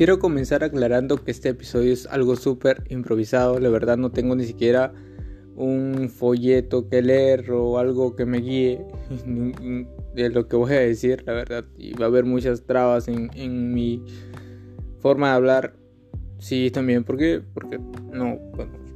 [0.00, 4.44] Quiero comenzar aclarando que este episodio es algo súper improvisado, la verdad no tengo ni
[4.44, 4.94] siquiera
[5.56, 8.82] un folleto que leer o algo que me guíe
[10.14, 13.74] de lo que voy a decir, la verdad, y va a haber muchas trabas en,
[13.74, 14.02] mi
[15.00, 15.74] forma de hablar.
[16.38, 17.42] Sí, también, ¿por qué?
[17.52, 17.78] Porque
[18.10, 18.38] no,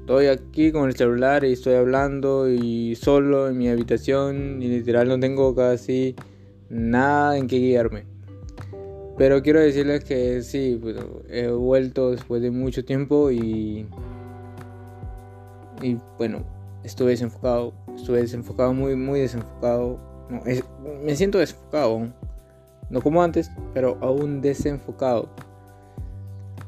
[0.00, 5.08] estoy aquí con el celular y estoy hablando y solo en mi habitación y literal
[5.08, 6.16] no tengo casi
[6.70, 8.13] nada en que guiarme.
[9.16, 10.80] Pero quiero decirles que sí,
[11.28, 13.86] he vuelto después de mucho tiempo y.
[15.82, 16.44] Y bueno,
[16.82, 17.72] estuve desenfocado.
[17.94, 19.98] Estuve desenfocado, muy, muy desenfocado.
[21.02, 22.08] Me siento desenfocado.
[22.90, 25.28] No como antes, pero aún desenfocado.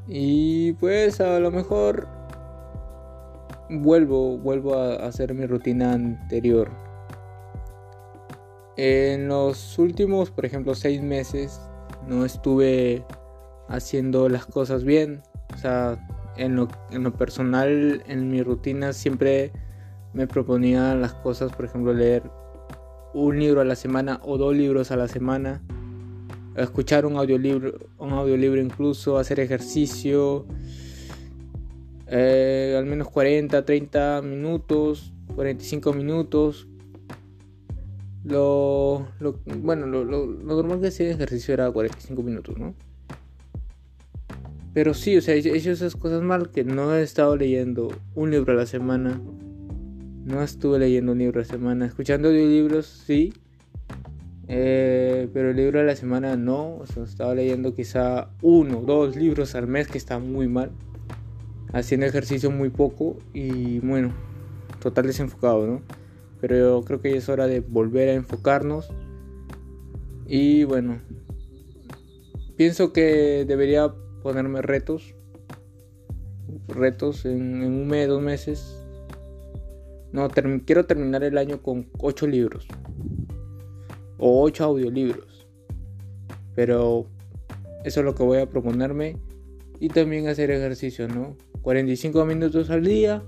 [0.06, 2.06] Y pues a lo mejor
[3.68, 6.70] vuelvo, vuelvo a hacer mi rutina anterior.
[8.76, 11.60] En los últimos, por ejemplo, seis meses
[12.06, 13.04] no estuve
[13.68, 15.22] haciendo las cosas bien.
[15.54, 15.98] O sea,
[16.36, 19.52] en lo, en lo personal, en mi rutina siempre
[20.12, 22.22] me proponía las cosas, por ejemplo, leer
[23.14, 25.62] un libro a la semana o dos libros a la semana,
[26.56, 30.46] escuchar un audiolibro, un audiolibro incluso, hacer ejercicio,
[32.06, 36.68] eh, al menos 40, 30 minutos, 45 minutos,
[38.28, 39.06] lo,
[39.62, 42.74] bueno, lo, lo, normal que hacía ejercicio era 45 minutos, ¿no?
[44.74, 48.30] Pero sí, o sea, he hecho esas cosas mal que no he estado leyendo un
[48.30, 49.20] libro a la semana.
[50.24, 51.86] No estuve leyendo un libro a la semana.
[51.86, 53.32] Escuchando libros, sí.
[54.48, 56.76] Eh, pero el libro a la semana no.
[56.76, 60.72] O sea, estaba leyendo quizá uno, dos libros al mes, que está muy mal.
[61.72, 64.12] Haciendo ejercicio muy poco y bueno,
[64.80, 66.05] total desenfocado, ¿no?
[66.40, 68.88] Pero creo que ya es hora de volver a enfocarnos.
[70.26, 71.00] Y bueno,
[72.56, 73.92] pienso que debería
[74.22, 75.14] ponerme retos.
[76.68, 78.82] Retos en, un mes, dos meses.
[80.12, 80.28] No,
[80.64, 82.66] quiero terminar el año con ocho libros.
[84.18, 85.46] O ocho audiolibros.
[86.54, 87.06] Pero
[87.84, 89.16] eso es lo que voy a proponerme.
[89.78, 91.36] Y también hacer ejercicio, ¿no?
[91.62, 93.22] 45 minutos al día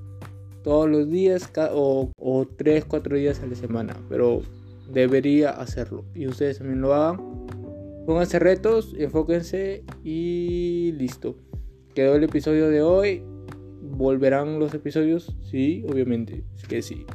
[0.69, 4.43] todos los días o, o 3, 4 días a la semana, pero
[4.93, 7.47] debería hacerlo y ustedes también lo hagan.
[8.05, 11.37] Pónganse retos, enfóquense y listo.
[11.95, 13.23] Quedó el episodio de hoy.
[13.81, 15.35] ¿Volverán los episodios?
[15.43, 17.07] Sí, obviamente, es que sí.